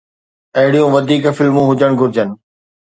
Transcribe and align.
اهڙيون 0.57 0.87
وڌيڪ 0.93 1.23
فلمون 1.37 1.65
هجڻ 1.69 1.91
گهرجن 1.99 2.29